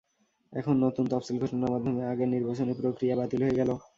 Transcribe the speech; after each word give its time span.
এখন 0.53 0.75
নতুন 0.85 1.05
তফসিল 1.11 1.35
ঘোষণার 1.41 1.73
মাধ্যমে 1.73 2.01
আগের 2.11 2.29
নির্বাচনী 2.35 2.73
প্রক্রিয়া 2.79 3.15
বাতিল 3.19 3.41
হয়ে 3.43 3.59
গেল। 3.59 3.69